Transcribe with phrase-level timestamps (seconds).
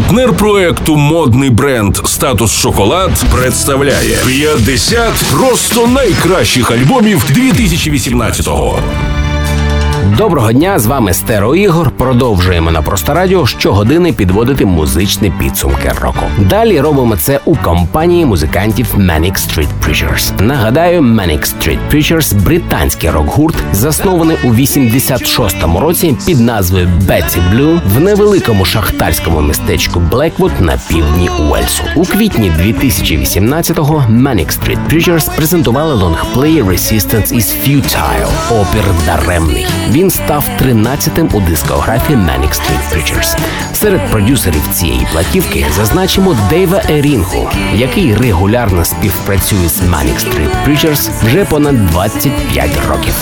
[0.00, 8.78] Партнер проекту модний бренд Статус Шоколад представляє 50 просто найкращих альбомів 2018-го.
[10.04, 11.90] Доброго дня, з вами Стеро Ігор.
[11.90, 16.22] Продовжуємо на просто радіо щогодини підводити музичні підсумки року.
[16.38, 20.42] Далі робимо це у компанії музикантів Manic Street Preachers.
[20.42, 28.00] Нагадаю, Manic Street Preachers– британський рок-гурт, заснований у 86-му році під назвою Betty Blue в
[28.00, 31.82] невеликому шахтарському містечку Блеквуд на півдні Уельсу.
[31.96, 38.28] У квітні 2018-го Manic Street Preachers презентували лонгплей Resistance is Futile–
[38.60, 39.66] опір даремний.
[39.90, 43.38] Він став 13-тим у дискографії Manic Street Preachers.
[43.72, 51.44] Серед продюсерів цієї платівки зазначимо Дейва Ерінгу, який регулярно співпрацює з Manic Street Preachers вже
[51.44, 53.14] понад 25 років.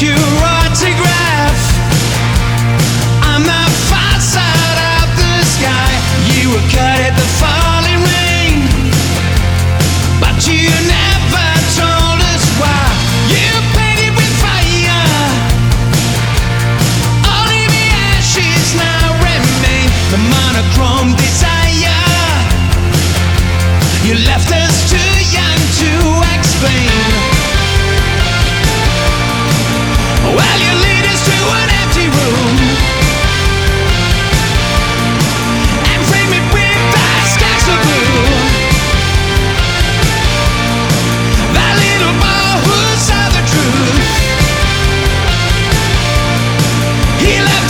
[0.00, 0.27] You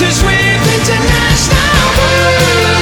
[0.00, 2.78] left with international blue.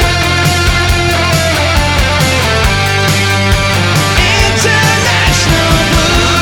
[4.44, 6.36] International blue.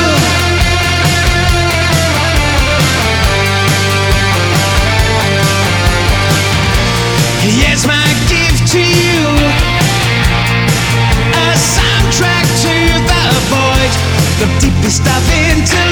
[7.85, 9.27] My gift to you
[11.35, 12.75] A soundtrack to
[13.09, 13.93] the void
[14.39, 15.84] The deepest interludes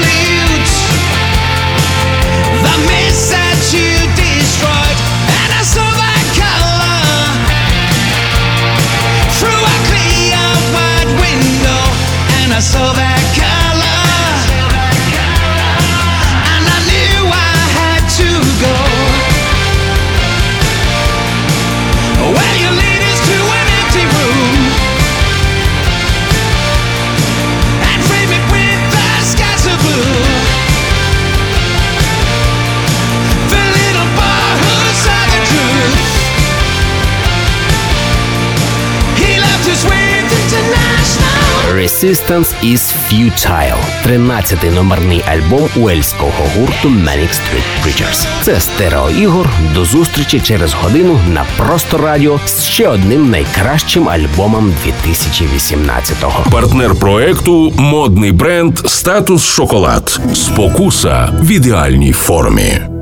[13.16, 13.53] か
[41.84, 48.26] Resistance is Futile– 13-й номерний альбом уельського гурту Manic Street Preachers.
[48.42, 49.48] Це стерео ігор.
[49.74, 56.50] До зустрічі через годину на просто радіо з ще одним найкращим альбомом 2018-го.
[56.50, 60.20] Партнер проекту модний бренд Статус Шоколад.
[60.34, 62.93] Спокуса в ідеальній формі.